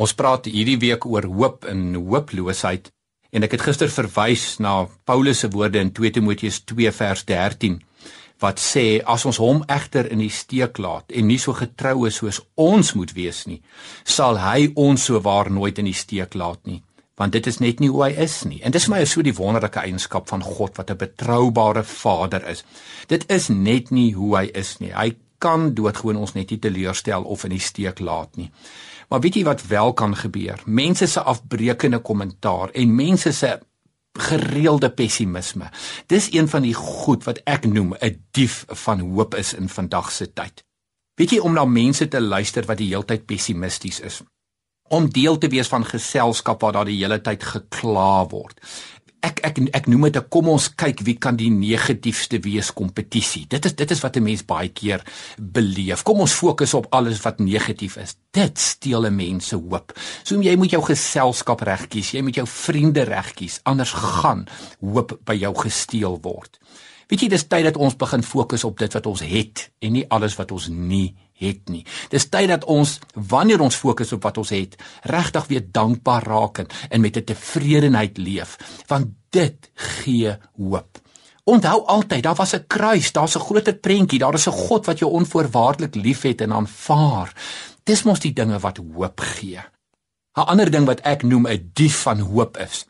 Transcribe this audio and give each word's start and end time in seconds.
Ons 0.00 0.14
praat 0.16 0.46
hierdie 0.48 0.78
week 0.80 1.04
oor 1.04 1.26
hoop 1.28 1.66
en 1.68 1.92
hooploosheid 1.98 2.88
en 3.36 3.44
ek 3.46 3.58
het 3.58 3.66
gister 3.66 3.90
verwys 3.92 4.56
na 4.64 4.86
Paulus 5.06 5.42
se 5.44 5.50
woorde 5.52 5.82
in 5.82 5.92
2 5.92 6.14
Timoteus 6.16 6.62
2 6.72 6.92
vers 6.96 7.26
13 7.28 7.76
wat 8.40 8.62
sê 8.64 8.84
as 9.14 9.26
ons 9.28 9.40
hom 9.44 9.60
egter 9.68 10.08
in 10.08 10.22
die 10.24 10.32
steek 10.32 10.80
laat 10.80 11.12
en 11.12 11.28
nie 11.28 11.36
so 11.42 11.52
getrou 11.58 12.06
is 12.08 12.16
soos 12.22 12.40
ons 12.56 12.94
moet 12.96 13.12
wees 13.18 13.44
nie 13.50 13.60
sal 14.16 14.40
hy 14.40 14.70
ons 14.86 15.04
sowaar 15.10 15.52
nooit 15.52 15.82
in 15.82 15.90
die 15.90 15.98
steek 16.04 16.38
laat 16.38 16.64
nie 16.70 16.80
want 17.20 17.36
dit 17.36 17.46
is 17.52 17.60
net 17.60 17.82
nie 17.84 17.90
hoe 17.92 18.06
hy 18.06 18.14
is 18.24 18.38
nie. 18.48 18.62
En 18.64 18.72
dis 18.72 18.86
vir 18.88 18.94
my 18.94 19.00
so 19.04 19.20
die 19.20 19.34
wonderlike 19.36 19.82
eienskap 19.82 20.30
van 20.30 20.40
God 20.40 20.78
wat 20.80 20.90
'n 20.90 20.96
betroubare 20.96 21.82
Vader 21.84 22.46
is. 22.48 22.64
Dit 23.08 23.28
is 23.28 23.50
net 23.50 23.90
nie 23.90 24.14
hoe 24.14 24.36
hy 24.38 24.46
is 24.54 24.78
nie. 24.80 24.88
Hy 24.88 25.12
kan 25.40 25.72
doodgewoon 25.74 26.20
ons 26.20 26.36
net 26.36 26.52
nie 26.52 26.60
teleurstel 26.62 27.24
of 27.24 27.44
in 27.48 27.56
die 27.56 27.64
steek 27.64 28.00
laat 28.04 28.36
nie. 28.36 28.50
Maar 29.10 29.24
weet 29.24 29.40
jy 29.40 29.44
wat 29.48 29.66
wel 29.66 29.92
kan 29.98 30.14
gebeur? 30.16 30.60
Mense 30.66 31.08
se 31.10 31.20
afbreekende 31.20 31.98
kommentaar 31.98 32.70
en 32.78 32.94
mense 32.94 33.32
se 33.34 33.58
gereelde 34.18 34.90
pessimisme. 34.90 35.70
Dis 36.06 36.28
een 36.32 36.48
van 36.48 36.62
die 36.62 36.74
goed 36.74 37.24
wat 37.24 37.40
ek 37.44 37.66
noem 37.66 37.94
'n 37.94 38.24
dief 38.30 38.64
van 38.68 39.00
hoop 39.00 39.34
is 39.34 39.54
in 39.54 39.68
vandag 39.68 40.12
se 40.12 40.32
tyd. 40.32 40.64
Weet 41.14 41.30
jy 41.30 41.38
om 41.38 41.52
na 41.52 41.64
mense 41.64 42.08
te 42.08 42.20
luister 42.20 42.66
wat 42.66 42.78
die 42.78 42.88
heeltyd 42.88 43.26
pessimisties 43.26 44.00
is? 44.00 44.22
Om 44.88 45.10
deel 45.10 45.38
te 45.38 45.48
wees 45.48 45.68
van 45.68 45.84
geselskap 45.84 46.60
waar 46.60 46.72
daar 46.72 46.84
die 46.84 46.98
hele 46.98 47.20
tyd 47.20 47.42
gekla 47.42 48.26
word 48.28 48.60
ek 49.20 49.40
ek 49.44 49.58
ek 49.76 49.86
noem 49.88 50.08
dit 50.08 50.16
'n 50.16 50.28
kom 50.28 50.48
ons 50.48 50.68
kyk 50.74 51.00
wie 51.04 51.16
kan 51.18 51.36
die 51.36 51.50
negatiefste 51.50 52.40
wees 52.40 52.72
kompetisie. 52.72 53.46
Dit 53.48 53.64
is 53.64 53.74
dit 53.74 53.90
is 53.90 54.00
wat 54.00 54.16
'n 54.16 54.22
mens 54.22 54.44
baie 54.44 54.68
keer 54.68 55.02
beleef. 55.38 56.02
Kom 56.02 56.20
ons 56.20 56.32
fokus 56.32 56.74
op 56.74 56.86
alles 56.90 57.20
wat 57.22 57.38
negatief 57.38 57.96
is. 57.96 58.16
Dit 58.32 58.58
steel 58.58 59.06
'n 59.06 59.16
mens 59.16 59.48
se 59.48 59.56
hoop. 59.56 59.92
So 60.24 60.40
jy 60.40 60.56
moet 60.56 60.70
jou 60.70 60.82
geselskap 60.82 61.60
reg 61.60 61.88
kies, 61.88 62.12
jy 62.12 62.22
moet 62.22 62.34
jou 62.34 62.46
vriende 62.46 63.02
reg 63.02 63.34
kies, 63.34 63.60
anders 63.64 63.92
gaan 63.92 64.46
hoop 64.80 65.18
by 65.24 65.34
jou 65.34 65.54
gesteel 65.54 66.18
word. 66.22 66.58
Weet 67.08 67.20
jy, 67.20 67.28
dis 67.28 67.48
tyd 67.48 67.64
dat 67.64 67.76
ons 67.76 67.96
begin 67.96 68.22
fokus 68.22 68.64
op 68.64 68.78
dit 68.78 68.92
wat 68.92 69.06
ons 69.06 69.20
het 69.20 69.70
en 69.80 69.92
nie 69.92 70.06
alles 70.08 70.36
wat 70.36 70.52
ons 70.52 70.68
nie 70.68 71.06
het 71.08 71.29
nie. 71.68 71.84
Dis 72.12 72.28
tyd 72.28 72.48
dat 72.48 72.64
ons 72.64 72.98
wanneer 73.14 73.60
ons 73.60 73.76
fokus 73.76 74.12
op 74.12 74.22
wat 74.22 74.38
ons 74.38 74.52
het, 74.54 74.76
regtig 75.02 75.46
weer 75.46 75.64
dankbaar 75.72 76.26
raak 76.28 76.64
en 76.90 77.00
met 77.00 77.16
'n 77.16 77.24
tevredenheid 77.24 78.18
leef, 78.18 78.58
want 78.86 79.06
dit 79.30 79.70
gee 79.74 80.36
hoop. 80.56 80.98
Onthou 81.44 81.84
altyd, 81.86 82.22
daar 82.22 82.34
was 82.34 82.54
'n 82.54 82.66
kruis, 82.66 83.12
daar's 83.12 83.36
'n 83.36 83.40
groter 83.40 83.74
prentjie, 83.74 84.18
daar 84.18 84.34
is 84.34 84.46
'n 84.46 84.52
God 84.68 84.86
wat 84.86 84.98
jou 84.98 85.10
onvoorwaardelik 85.10 85.94
liefhet 85.94 86.40
en 86.40 86.52
aanvaar. 86.52 87.34
Dis 87.84 88.02
mos 88.02 88.20
die 88.20 88.32
dinge 88.32 88.58
wat 88.58 88.76
hoop 88.76 89.20
gee. 89.20 89.58
'n 90.36 90.46
Ander 90.46 90.70
ding 90.70 90.86
wat 90.86 91.00
ek 91.00 91.22
noem 91.22 91.46
'n 91.46 91.70
dief 91.74 92.02
van 92.02 92.18
hoop 92.18 92.56
is, 92.56 92.86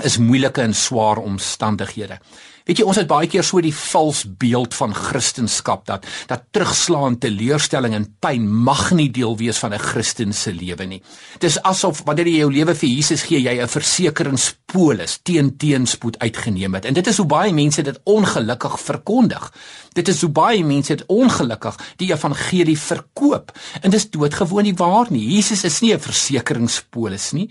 is 0.00 0.16
moeilike 0.16 0.62
en 0.62 0.72
swaar 0.74 1.20
omstandighede. 1.20 2.16
Weet 2.62 2.78
jy, 2.78 2.84
ons 2.86 2.96
het 2.96 3.08
baie 3.10 3.26
keer 3.26 3.42
so 3.44 3.60
die 3.60 3.74
vals 3.74 4.22
beeld 4.38 4.72
van 4.78 4.94
Christendom 4.94 5.82
dat 5.84 6.06
dat 6.30 6.44
terugslaan, 6.54 7.18
teleurstelling 7.18 7.96
en 7.96 8.06
pyn 8.22 8.46
mag 8.46 8.92
nie 8.96 9.10
deel 9.10 9.34
wees 9.36 9.58
van 9.58 9.74
'n 9.74 9.82
Christen 9.82 10.32
se 10.32 10.52
lewe 10.52 10.86
nie. 10.86 11.02
Dis 11.40 11.58
asof 11.62 12.02
wanneer 12.06 12.26
jy 12.26 12.38
jou 12.38 12.52
lewe 12.52 12.74
vir 12.74 12.88
Jesus 12.88 13.22
gee, 13.22 13.40
jy 13.40 13.60
'n 13.60 13.68
versekeringspolis 13.68 15.18
teen 15.22 15.56
teenspoed 15.56 16.18
uitgeneem 16.18 16.74
het. 16.74 16.84
En 16.84 16.94
dit 16.94 17.06
is 17.06 17.16
hoe 17.16 17.26
baie 17.26 17.52
mense 17.52 17.82
dit 17.82 18.00
ongelukkig 18.04 18.80
verkondig. 18.80 19.52
Dit 19.92 20.08
is 20.08 20.20
hoe 20.20 20.30
baie 20.30 20.64
mense 20.64 20.96
dit 20.96 21.06
ongelukkig 21.06 21.76
die 21.96 22.12
evangelie 22.12 22.78
verkoop. 22.78 23.52
En 23.82 23.90
dis 23.90 24.10
doodgewoon 24.10 24.62
nie 24.62 24.74
waar 24.74 25.06
nie. 25.10 25.34
Jesus 25.34 25.64
is 25.64 25.80
nie 25.80 25.92
'n 25.92 26.00
versekeringspolis 26.00 27.32
nie. 27.32 27.50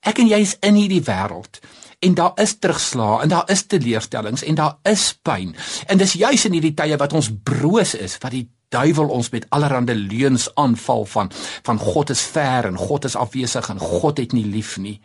Ek 0.00 0.18
en 0.18 0.28
jy 0.28 0.40
is 0.40 0.56
in 0.60 0.74
hierdie 0.74 1.02
wêreld 1.02 1.60
en 2.02 2.14
daar 2.18 2.32
is 2.42 2.56
terugslae 2.58 3.22
en 3.22 3.30
daar 3.30 3.50
is 3.50 3.66
teleurstellings 3.66 4.42
en 4.42 4.58
daar 4.58 4.78
is 4.88 5.12
pyn. 5.22 5.54
En 5.86 6.00
dis 6.00 6.16
juis 6.18 6.46
in 6.48 6.56
hierdie 6.58 6.74
tye 6.78 6.98
wat 6.98 7.14
ons 7.14 7.30
broos 7.44 7.94
is 7.94 8.18
wat 8.22 8.34
die 8.34 8.48
duiwel 8.72 9.12
ons 9.12 9.30
met 9.32 9.46
allerlei 9.54 9.94
leuns 9.98 10.48
aanval 10.58 11.06
van 11.14 11.30
van 11.62 11.78
God 11.78 12.10
is 12.10 12.24
ver 12.34 12.66
en 12.70 12.80
God 12.80 13.04
is 13.04 13.16
afwesig 13.16 13.70
en 13.70 13.78
God 13.78 14.18
het 14.18 14.32
nie 14.32 14.48
lief 14.48 14.78
nie. 14.78 14.98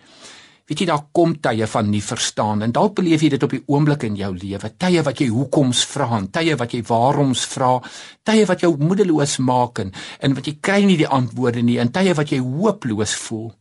Weet 0.68 0.82
jy 0.84 0.88
daar 0.90 1.06
kom 1.16 1.38
tye 1.40 1.68
van 1.72 1.88
nie 1.88 2.02
verstaan 2.04 2.66
en 2.66 2.74
dalk 2.76 2.98
beleef 2.98 3.22
jy 3.24 3.30
dit 3.32 3.44
op 3.44 3.54
die 3.56 3.62
oomblik 3.72 4.04
in 4.04 4.18
jou 4.20 4.34
lewe, 4.36 4.72
tye 4.76 5.04
wat 5.04 5.22
jy 5.22 5.30
hoekoms 5.32 5.86
vra 5.88 6.20
tye 6.32 6.58
wat 6.60 6.74
jy 6.76 6.82
waaroms 6.90 7.46
vra, 7.48 7.78
tye 8.24 8.44
wat 8.46 8.66
jou 8.66 8.74
moedeloos 8.78 9.38
maak 9.40 9.80
en, 9.80 9.94
en 10.20 10.36
wat 10.36 10.48
jy 10.48 10.58
kry 10.60 10.82
nie 10.84 10.98
die 11.00 11.08
antwoorde 11.08 11.64
nie 11.64 11.78
en 11.80 11.92
tye 11.92 12.14
wat 12.14 12.32
jy 12.32 12.42
hooploos 12.44 13.16
voel. 13.16 13.54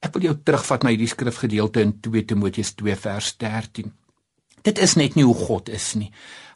Ek 0.00 0.14
wil 0.16 0.30
jou 0.30 0.36
terugvat 0.44 0.84
na 0.84 0.92
hierdie 0.94 1.10
skrifgedeelte 1.10 1.82
in 1.84 1.96
2 2.00 2.24
Timoteus 2.32 2.72
2 2.78 2.96
vers 2.96 3.34
13. 3.36 3.90
Dit 4.64 4.80
is 4.80 4.96
net 4.96 5.16
nie 5.16 5.24
hoe 5.24 5.36
God 5.36 5.68
is 5.72 5.92
nie. 5.96 6.10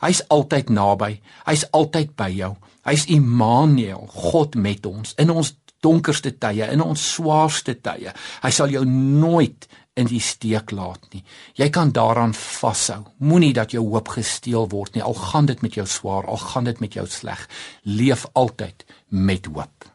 Hy's 0.04 0.22
altyd 0.32 0.72
naby. 0.72 1.18
Hy's 1.48 1.64
altyd 1.76 2.12
by 2.16 2.30
jou. 2.32 2.54
Hy's 2.84 3.06
Immanuel, 3.12 4.04
God 4.12 4.56
met 4.60 4.84
ons 4.88 5.14
in 5.20 5.32
ons 5.32 5.54
donkerste 5.84 6.32
tye, 6.40 6.66
in 6.72 6.80
ons 6.84 7.00
swaarste 7.16 7.76
tye. 7.84 8.12
Hy 8.44 8.52
sal 8.52 8.72
jou 8.72 8.84
nooit 8.88 9.68
in 10.00 10.08
die 10.10 10.20
steek 10.24 10.72
laat 10.74 11.06
nie. 11.12 11.22
Jy 11.60 11.68
kan 11.72 11.92
daaraan 11.94 12.34
vashou. 12.36 13.04
Moenie 13.22 13.52
dat 13.56 13.76
jou 13.76 13.84
hoop 13.86 14.10
gesteel 14.16 14.68
word 14.72 14.96
nie. 14.96 15.04
Al 15.04 15.16
gaan 15.16 15.48
dit 15.50 15.60
met 15.62 15.76
jou 15.78 15.86
swaar, 15.88 16.26
al 16.26 16.40
gaan 16.40 16.68
dit 16.68 16.80
met 16.82 16.96
jou 16.98 17.06
sleg. 17.08 17.44
Leef 17.84 18.26
altyd 18.32 18.86
met 19.08 19.46
hoop. 19.52 19.93